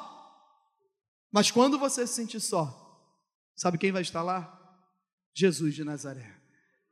[1.31, 3.07] Mas quando você se sentir só,
[3.55, 4.53] sabe quem vai estar lá?
[5.33, 6.35] Jesus de Nazaré.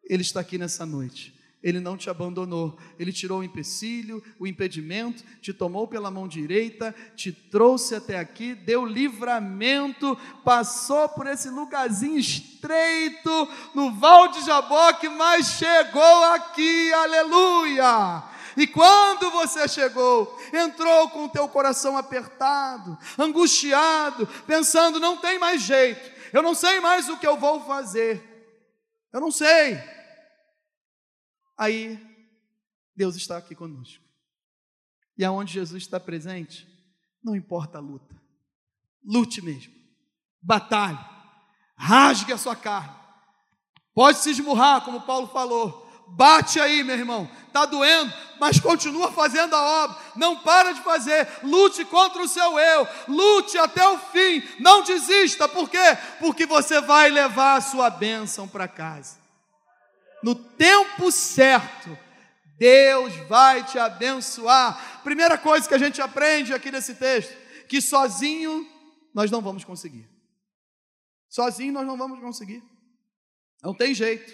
[0.02, 1.37] Ele está aqui nessa noite.
[1.62, 6.94] Ele não te abandonou, Ele tirou o empecilho, o impedimento, te tomou pela mão direita,
[7.16, 15.10] te trouxe até aqui, deu livramento, passou por esse lugarzinho estreito no Val de Jaboque,
[15.10, 18.24] mas chegou aqui, aleluia!
[18.56, 25.62] E quando você chegou, entrou com o teu coração apertado, angustiado, pensando: não tem mais
[25.62, 28.22] jeito, eu não sei mais o que eu vou fazer,
[29.12, 29.97] eu não sei.
[31.58, 32.00] Aí,
[32.96, 34.04] Deus está aqui conosco.
[35.18, 36.68] E aonde Jesus está presente,
[37.24, 38.16] não importa a luta.
[39.04, 39.74] Lute mesmo.
[40.42, 41.00] Batalhe.
[41.76, 42.96] Rasgue a sua carne.
[43.94, 45.86] Pode se esmurrar, como Paulo falou.
[46.10, 47.30] Bate aí, meu irmão.
[47.48, 49.98] Está doendo, mas continua fazendo a obra.
[50.16, 51.28] Não para de fazer.
[51.44, 52.88] Lute contra o seu eu.
[53.08, 54.44] Lute até o fim.
[54.60, 55.50] Não desista.
[55.50, 55.98] Por quê?
[56.20, 59.27] Porque você vai levar a sua bênção para casa
[60.24, 61.98] no tempo certo,
[62.58, 65.02] Deus vai te abençoar.
[65.04, 67.36] Primeira coisa que a gente aprende aqui nesse texto,
[67.68, 68.68] que sozinho
[69.14, 70.08] nós não vamos conseguir.
[71.30, 72.64] Sozinho nós não vamos conseguir.
[73.62, 74.34] Não tem jeito.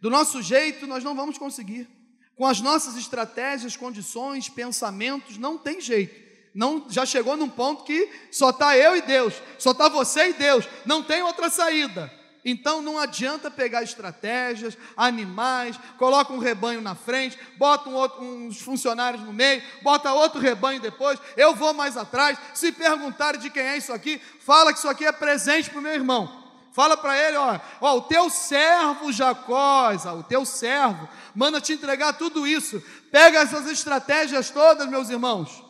[0.00, 1.88] Do nosso jeito nós não vamos conseguir.
[2.34, 6.20] Com as nossas estratégias, condições, pensamentos, não tem jeito.
[6.54, 10.32] Não, já chegou num ponto que só está eu e Deus, só está você e
[10.34, 12.12] Deus, não tem outra saída.
[12.44, 18.60] Então não adianta pegar estratégias, animais, coloca um rebanho na frente, bota um outro, uns
[18.60, 22.36] funcionários no meio, bota outro rebanho depois, eu vou mais atrás.
[22.52, 25.82] Se perguntarem de quem é isso aqui, fala que isso aqui é presente para o
[25.82, 26.42] meu irmão.
[26.72, 32.14] Fala para ele, ó, ó, o teu servo Jacó, o teu servo, manda te entregar
[32.14, 32.82] tudo isso.
[33.10, 35.62] Pega essas estratégias todas, meus irmãos,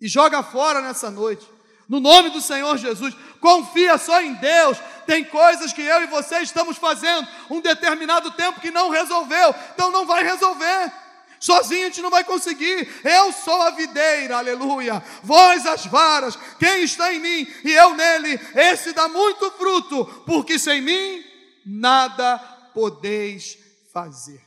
[0.00, 1.48] e joga fora nessa noite.
[1.88, 4.78] No nome do Senhor Jesus, confia só em Deus.
[5.06, 9.90] Tem coisas que eu e você estamos fazendo um determinado tempo que não resolveu, então
[9.90, 10.90] não vai resolver.
[11.38, 12.88] Sozinho a gente não vai conseguir.
[13.04, 15.04] Eu sou a videira, aleluia.
[15.22, 20.58] Vós as varas, quem está em mim e eu nele, esse dá muito fruto, porque
[20.58, 21.22] sem mim
[21.66, 22.38] nada
[22.72, 23.58] podeis
[23.92, 24.42] fazer.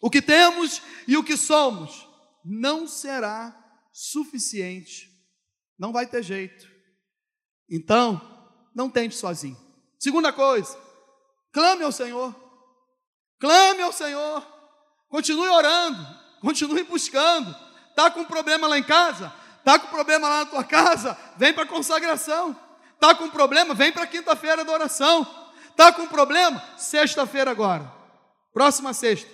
[0.00, 2.08] O que temos e o que somos
[2.42, 3.54] não será
[3.92, 5.12] suficiente
[5.78, 6.73] não vai ter jeito.
[7.70, 8.20] Então,
[8.74, 9.56] não tente sozinho.
[9.98, 10.76] Segunda coisa,
[11.52, 12.34] clame ao Senhor.
[13.40, 14.46] Clame ao Senhor.
[15.08, 16.06] Continue orando,
[16.40, 17.54] continue buscando.
[17.90, 19.32] Está com problema lá em casa?
[19.64, 21.16] Tá com problema lá na tua casa?
[21.36, 22.58] Vem para consagração.
[22.98, 23.74] Tá com problema?
[23.74, 25.26] Vem para quinta-feira da oração.
[25.76, 26.62] Tá com problema?
[26.76, 27.90] Sexta-feira agora.
[28.52, 29.30] Próxima sexta.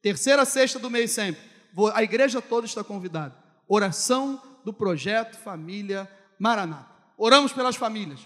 [0.00, 1.42] Terceira sexta do mês sempre.
[1.94, 3.36] A igreja toda está convidada.
[3.66, 6.93] Oração do projeto Família Maranata.
[7.16, 8.20] Oramos pelas famílias.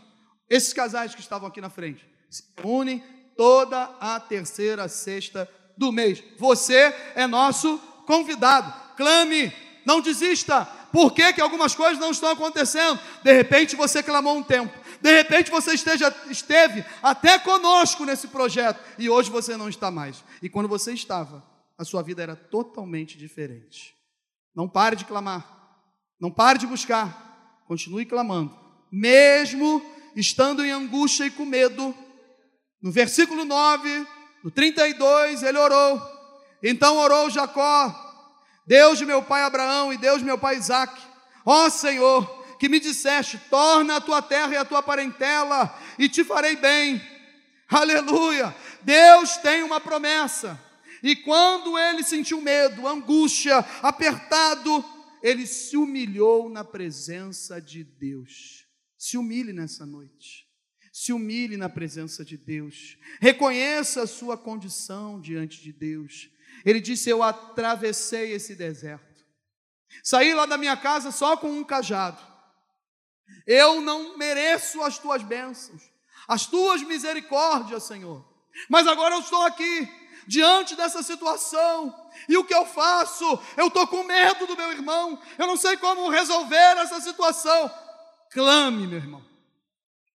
[0.49, 3.03] Esses casais que estavam aqui na frente se unem
[3.37, 6.23] toda a terceira sexta do mês.
[6.39, 8.73] Você é nosso convidado.
[8.97, 9.53] Clame,
[9.87, 10.65] não desista.
[10.93, 12.99] Por que, que algumas coisas não estão acontecendo?
[13.23, 14.77] De repente você clamou um tempo.
[15.01, 20.25] De repente você esteja, esteve até conosco nesse projeto e hoje você não está mais.
[20.43, 21.45] E quando você estava,
[21.77, 23.95] a sua vida era totalmente diferente.
[24.55, 25.47] Não pare de clamar.
[26.21, 27.63] Não pare de buscar.
[27.67, 28.68] Continue clamando.
[28.91, 29.83] Mesmo
[30.17, 31.95] estando em angústia e com medo.
[32.81, 34.07] No versículo 9,
[34.43, 36.01] no 32, ele orou.
[36.63, 37.95] Então orou Jacó,
[38.67, 41.01] Deus de meu pai Abraão e Deus de meu pai Isaque.
[41.45, 42.27] Ó Senhor,
[42.59, 47.01] que me disseste: torna a tua terra e a tua parentela, e te farei bem.
[47.69, 48.55] Aleluia!
[48.83, 50.59] Deus tem uma promessa.
[51.03, 54.85] E quando ele sentiu medo, angústia, apertado,
[55.23, 58.68] ele se humilhou na presença de Deus.
[58.99, 60.49] Se humilhe nessa noite.
[60.93, 62.99] Se humilhe na presença de Deus.
[63.21, 66.29] Reconheça a sua condição diante de Deus.
[66.65, 69.25] Ele disse: Eu atravessei esse deserto.
[70.03, 72.21] Saí lá da minha casa só com um cajado.
[73.47, 75.83] Eu não mereço as tuas bênçãos,
[76.27, 78.27] as tuas misericórdias, Senhor.
[78.69, 79.89] Mas agora eu estou aqui,
[80.27, 81.95] diante dessa situação,
[82.29, 83.25] e o que eu faço?
[83.57, 87.71] Eu estou com medo do meu irmão, eu não sei como resolver essa situação.
[88.33, 89.25] Clame, meu irmão,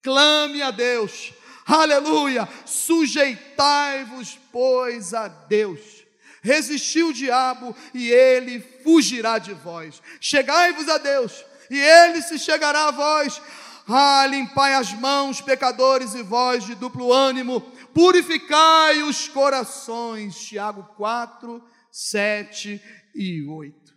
[0.01, 1.33] clame a Deus,
[1.65, 2.47] aleluia.
[2.65, 6.03] Sujeitai-vos, pois, a Deus.
[6.41, 10.01] Resisti o diabo e ele fugirá de vós.
[10.19, 13.41] Chegai-vos a Deus e ele se chegará a vós.
[13.87, 17.59] Ah, limpai as mãos, pecadores, e vós de duplo ânimo,
[17.93, 20.37] purificai os corações.
[20.37, 22.81] Tiago 4, 7
[23.15, 23.93] e 8.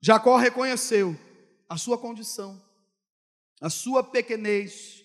[0.00, 1.18] Jacó reconheceu
[1.68, 2.64] a sua condição,
[3.60, 5.04] a sua pequenez,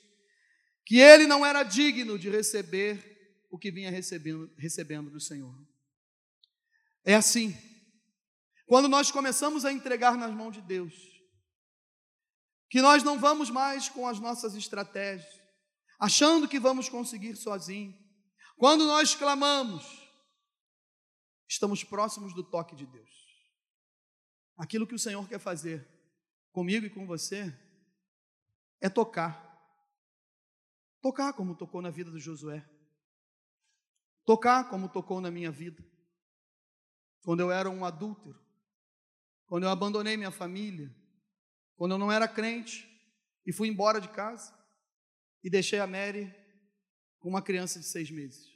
[0.85, 5.55] que ele não era digno de receber o que vinha recebendo, recebendo do Senhor.
[7.03, 7.55] É assim,
[8.65, 10.93] quando nós começamos a entregar nas mãos de Deus,
[12.69, 15.41] que nós não vamos mais com as nossas estratégias,
[15.99, 17.95] achando que vamos conseguir sozinho.
[18.57, 19.85] Quando nós clamamos,
[21.47, 23.11] estamos próximos do toque de Deus.
[24.57, 25.87] Aquilo que o Senhor quer fazer
[26.53, 27.53] comigo e com você
[28.79, 29.51] é tocar.
[31.01, 32.65] Tocar como tocou na vida do Josué.
[34.23, 35.83] Tocar como tocou na minha vida.
[37.21, 38.39] Quando eu era um adúltero.
[39.47, 40.95] Quando eu abandonei minha família.
[41.75, 42.87] Quando eu não era crente
[43.45, 44.57] e fui embora de casa
[45.43, 46.33] e deixei a Mary
[47.19, 48.47] com uma criança de seis meses.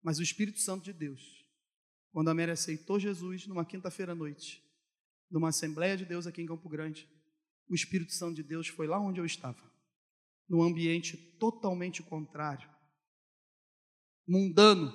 [0.00, 1.46] Mas o Espírito Santo de Deus,
[2.10, 4.62] quando a Mary aceitou Jesus numa quinta-feira à noite,
[5.32, 7.08] numa Assembleia de Deus aqui em Campo Grande,
[7.66, 9.58] o Espírito Santo de Deus foi lá onde eu estava,
[10.46, 12.68] num ambiente totalmente contrário,
[14.28, 14.92] mundano.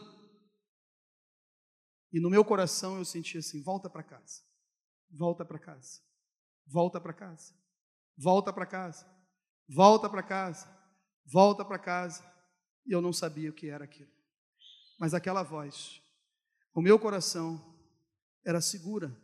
[2.14, 4.44] E no meu coração eu senti assim: volta para casa,
[5.10, 6.02] volta para casa,
[6.68, 7.56] volta para casa,
[8.16, 9.06] volta para casa,
[9.68, 10.94] volta para casa,
[11.26, 12.38] volta para casa.
[12.86, 14.12] E eu não sabia o que era aquilo.
[15.00, 16.02] Mas aquela voz,
[16.74, 17.76] o meu coração
[18.46, 19.16] era segura,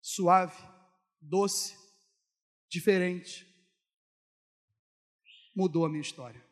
[0.00, 0.56] suave,
[1.20, 1.76] doce,
[2.68, 3.46] diferente.
[5.54, 6.42] Mudou a minha história.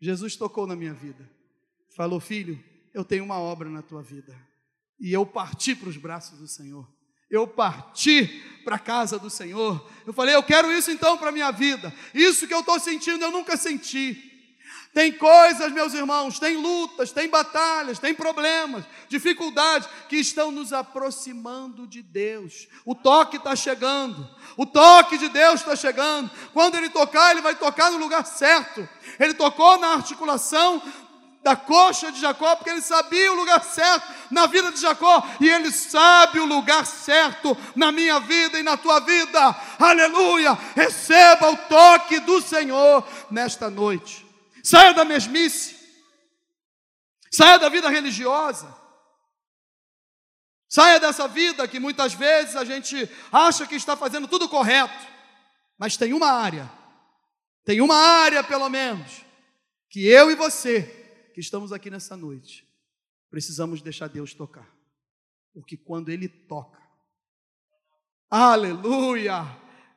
[0.00, 1.28] Jesus tocou na minha vida.
[1.94, 2.62] Falou, filho,
[2.94, 4.34] eu tenho uma obra na tua vida.
[4.98, 6.88] E eu parti para os braços do Senhor.
[7.30, 8.26] Eu parti
[8.64, 9.88] para a casa do Senhor.
[10.06, 11.94] Eu falei, eu quero isso então para a minha vida.
[12.14, 14.29] Isso que eu estou sentindo, eu nunca senti.
[14.92, 21.86] Tem coisas, meus irmãos, tem lutas, tem batalhas, tem problemas, dificuldades que estão nos aproximando
[21.86, 22.66] de Deus.
[22.84, 26.28] O toque está chegando, o toque de Deus está chegando.
[26.52, 28.88] Quando Ele tocar, Ele vai tocar no lugar certo.
[29.18, 30.82] Ele tocou na articulação
[31.42, 35.48] da coxa de Jacó, porque ele sabia o lugar certo na vida de Jacó, e
[35.48, 39.56] ele sabe o lugar certo na minha vida e na tua vida.
[39.78, 40.52] Aleluia!
[40.74, 44.29] Receba o toque do Senhor nesta noite.
[44.62, 45.76] Saia da mesmice.
[47.30, 48.76] Saia da vida religiosa.
[50.68, 55.06] Saia dessa vida que muitas vezes a gente acha que está fazendo tudo correto,
[55.76, 56.70] mas tem uma área,
[57.64, 59.24] tem uma área pelo menos,
[59.88, 60.82] que eu e você,
[61.34, 62.64] que estamos aqui nessa noite,
[63.28, 64.72] precisamos deixar Deus tocar,
[65.52, 66.80] porque quando Ele toca,
[68.30, 69.44] Aleluia!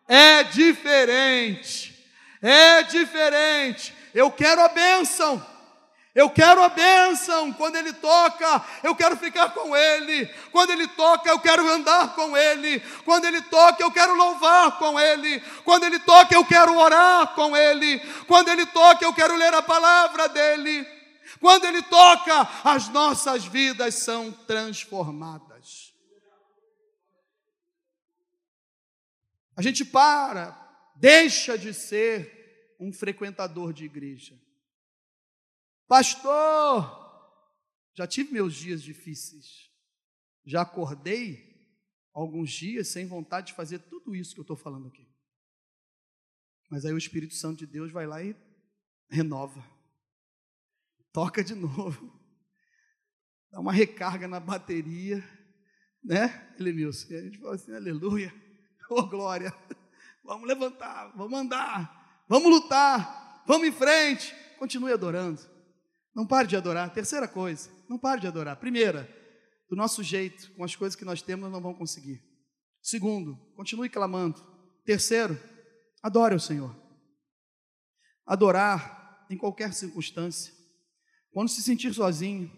[0.08, 1.93] É diferente.
[2.44, 3.96] É diferente.
[4.14, 5.44] Eu quero a bênção.
[6.14, 7.54] Eu quero a bênção.
[7.54, 10.28] Quando Ele toca, eu quero ficar com Ele.
[10.52, 12.82] Quando Ele toca, eu quero andar com Ele.
[13.06, 15.40] Quando Ele toca, eu quero louvar com Ele.
[15.64, 18.00] Quando Ele toca, eu quero orar com Ele.
[18.28, 20.86] Quando Ele toca, eu quero ler a palavra dEle.
[21.40, 25.94] Quando Ele toca, as nossas vidas são transformadas.
[29.56, 30.63] A gente para,
[31.04, 34.42] deixa de ser um frequentador de igreja.
[35.86, 36.82] Pastor,
[37.94, 39.70] já tive meus dias difíceis.
[40.46, 41.62] Já acordei
[42.14, 45.06] alguns dias sem vontade de fazer tudo isso que eu estou falando aqui.
[46.72, 48.34] Mas aí o Espírito Santo de Deus vai lá e
[49.10, 49.62] renova.
[51.12, 52.18] Toca de novo.
[53.52, 55.22] Dá uma recarga na bateria,
[56.02, 57.12] né, Elenilson?
[57.12, 58.34] E a gente fala assim, aleluia,
[58.90, 59.54] oh glória.
[60.24, 64.34] Vamos levantar, vamos andar, vamos lutar, vamos em frente.
[64.58, 65.42] Continue adorando.
[66.16, 66.94] Não pare de adorar.
[66.94, 68.56] Terceira coisa, não pare de adorar.
[68.56, 69.10] Primeira,
[69.70, 72.24] do nosso jeito, com as coisas que nós temos, nós não vamos conseguir.
[72.82, 74.40] Segundo, continue clamando.
[74.86, 75.40] Terceiro,
[76.02, 76.76] adore o Senhor.
[78.26, 80.54] Adorar em qualquer circunstância.
[81.32, 82.52] Quando se sentir sozinho,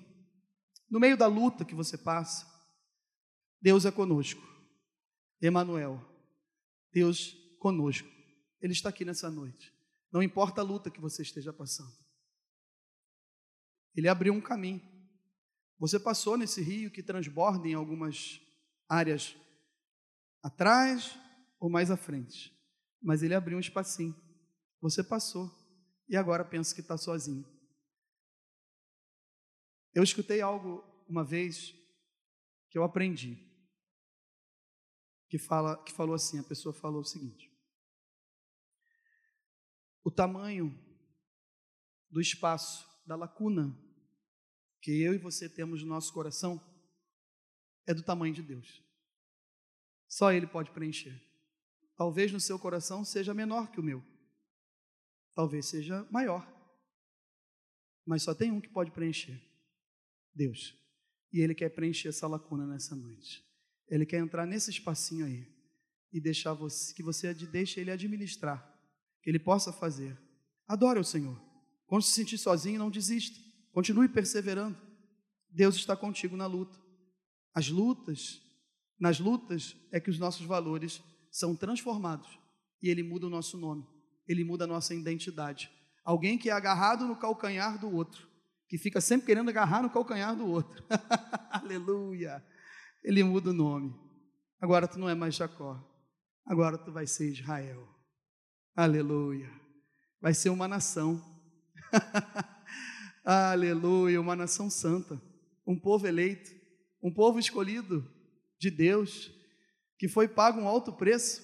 [0.89, 2.45] no meio da luta que você passa,
[3.61, 4.41] Deus é conosco.
[5.41, 6.01] Emanuel,
[6.91, 7.35] Deus
[7.65, 8.07] conosco.
[8.61, 9.73] Ele está aqui nessa noite.
[10.11, 11.97] Não importa a luta que você esteja passando.
[13.95, 14.83] Ele abriu um caminho.
[15.79, 18.39] Você passou nesse rio que transborda em algumas
[18.87, 19.35] áreas
[20.43, 21.17] atrás
[21.59, 22.55] ou mais à frente,
[23.01, 24.15] mas ele abriu um espacinho.
[24.79, 25.51] Você passou
[26.07, 27.43] e agora pensa que está sozinho.
[29.91, 31.73] Eu escutei algo uma vez
[32.69, 33.43] que eu aprendi,
[35.27, 37.54] que fala, que falou assim, a pessoa falou o seguinte:
[40.05, 40.71] o tamanho
[42.11, 43.75] do espaço, da lacuna
[44.79, 46.61] que eu e você temos no nosso coração
[47.87, 48.83] é do tamanho de Deus.
[50.07, 51.19] Só Ele pode preencher.
[51.97, 54.03] Talvez no seu coração seja menor que o meu.
[55.33, 56.47] Talvez seja maior.
[58.05, 59.41] Mas só tem um que pode preencher:
[60.35, 60.77] Deus.
[61.33, 63.43] E Ele quer preencher essa lacuna nessa noite.
[63.87, 65.51] Ele quer entrar nesse espacinho aí
[66.13, 68.74] e deixar você, que você deixe Ele administrar,
[69.25, 70.15] que Ele possa fazer.
[70.67, 71.35] Adore o Senhor.
[71.87, 73.39] Quando se sentir sozinho, não desista.
[73.73, 74.77] Continue perseverando.
[75.49, 76.77] Deus está contigo na luta.
[77.51, 78.39] As lutas,
[78.99, 81.01] nas lutas é que os nossos valores
[81.31, 82.37] são transformados
[82.83, 83.83] e ele muda o nosso nome,
[84.27, 85.71] ele muda a nossa identidade.
[86.03, 88.27] Alguém que é agarrado no calcanhar do outro,
[88.69, 90.83] que fica sempre querendo agarrar no calcanhar do outro.
[91.49, 92.45] Aleluia.
[93.03, 93.95] Ele muda o nome.
[94.61, 95.83] Agora tu não é mais Jacó.
[96.45, 97.94] Agora tu vai ser Israel.
[98.75, 99.49] Aleluia.
[100.21, 101.23] Vai ser uma nação.
[103.23, 105.19] Aleluia, uma nação santa,
[105.65, 106.51] um povo eleito,
[107.01, 108.05] um povo escolhido
[108.59, 109.31] de Deus,
[109.97, 111.41] que foi pago um alto preço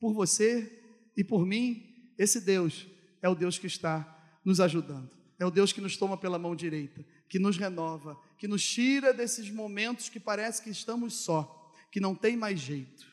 [0.00, 0.82] por você
[1.16, 1.84] e por mim.
[2.18, 2.88] Esse Deus
[3.22, 6.56] é o Deus que está nos ajudando, é o Deus que nos toma pela mão
[6.56, 12.00] direita, que nos renova, que nos tira desses momentos que parece que estamos só, que
[12.00, 13.06] não tem mais jeito.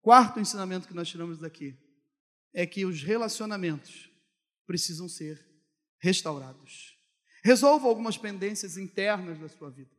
[0.00, 1.76] Quarto ensinamento que nós tiramos daqui
[2.52, 4.10] é que os relacionamentos
[4.66, 5.44] precisam ser
[5.98, 6.96] restaurados.
[7.42, 9.90] Resolva algumas pendências internas da sua vida,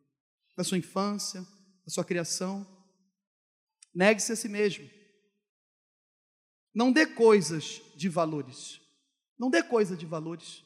[0.55, 1.41] da sua infância,
[1.85, 2.65] da sua criação.
[3.93, 4.89] Negue-se a si mesmo.
[6.73, 8.79] Não dê coisas de valores.
[9.37, 10.63] Não dê coisa de valores.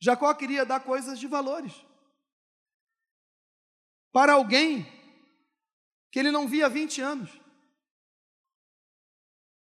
[0.00, 1.74] Jacó queria dar coisas de valores
[4.12, 4.86] para alguém
[6.10, 7.39] que ele não via há 20 anos.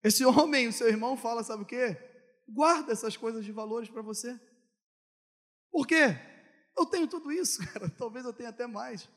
[0.04, 1.97] Esse homem, o seu irmão, fala: sabe o quê?
[2.47, 4.39] Guarda essas coisas de valores para você.
[5.72, 6.18] Por quê?
[6.78, 7.89] Eu tenho tudo isso, cara.
[7.89, 9.08] Talvez eu tenha até mais.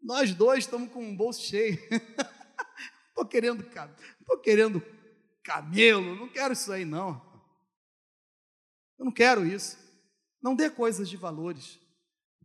[0.00, 1.78] Nós dois estamos com um bolso cheio.
[3.08, 3.62] Estou querendo,
[4.26, 4.82] tô querendo
[5.44, 7.20] camelo, não quero isso aí, não.
[8.98, 9.76] Eu não quero isso.
[10.42, 11.78] Não dê coisas de valores.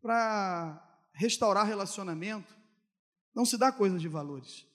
[0.02, 2.54] Para restaurar relacionamento,
[3.34, 4.68] não se dá coisas de valores.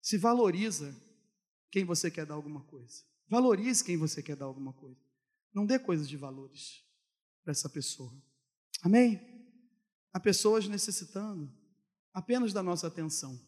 [0.00, 0.94] Se valoriza
[1.70, 3.02] quem você quer dar alguma coisa.
[3.28, 5.00] Valorize quem você quer dar alguma coisa.
[5.52, 6.84] Não dê coisas de valores
[7.42, 8.12] para essa pessoa.
[8.82, 9.20] Amém?
[10.12, 11.52] Há pessoas necessitando
[12.12, 13.38] apenas da nossa atenção.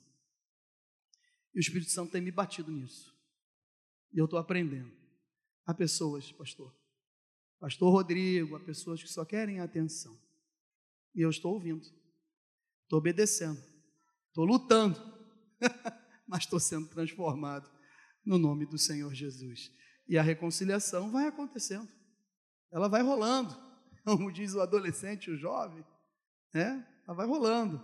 [1.55, 3.17] E o Espírito Santo tem me batido nisso.
[4.13, 4.93] E eu estou aprendendo.
[5.67, 6.75] Há pessoas, pastor,
[7.59, 10.19] pastor Rodrigo, há pessoas que só querem atenção.
[11.15, 11.85] E eu estou ouvindo,
[12.83, 13.63] estou obedecendo,
[14.29, 14.99] estou lutando.
[16.31, 17.69] mas estou sendo transformado
[18.25, 19.73] no nome do Senhor Jesus.
[20.09, 21.89] E a reconciliação vai acontecendo,
[22.73, 23.55] ela vai rolando,
[24.07, 25.85] como diz o adolescente, o jovem,
[26.55, 26.87] né?
[27.05, 27.83] ela vai rolando,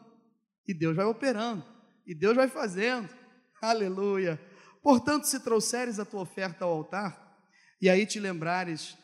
[0.67, 1.65] e Deus vai operando,
[2.07, 3.09] e Deus vai fazendo,
[3.61, 4.41] aleluia.
[4.81, 7.37] Portanto, se trouxeres a tua oferta ao altar,
[7.83, 8.97] e aí te lembrares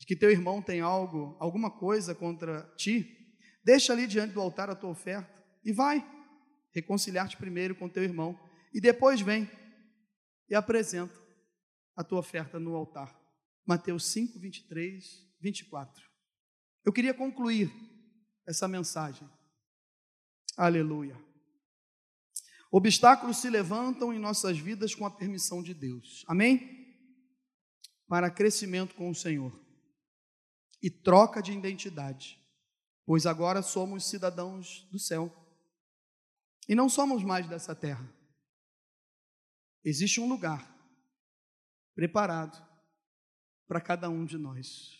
[0.00, 3.06] de que teu irmão tem algo, alguma coisa contra ti,
[3.62, 5.30] deixa ali diante do altar a tua oferta
[5.62, 6.02] e vai
[6.74, 9.50] reconciliar-te primeiro com teu irmão e depois vem
[10.48, 11.18] e apresenta
[11.96, 13.18] a tua oferta no altar.
[13.66, 16.02] Mateus 5, 23, 24.
[16.84, 17.70] Eu queria concluir
[18.46, 19.28] essa mensagem.
[20.56, 21.16] Aleluia.
[22.70, 26.24] Obstáculos se levantam em nossas vidas com a permissão de Deus.
[26.26, 26.96] Amém?
[28.06, 29.52] Para crescimento com o Senhor
[30.82, 32.38] e troca de identidade,
[33.04, 35.34] pois agora somos cidadãos do céu
[36.68, 38.17] e não somos mais dessa terra.
[39.84, 40.76] Existe um lugar
[41.94, 42.66] preparado
[43.66, 44.97] para cada um de nós.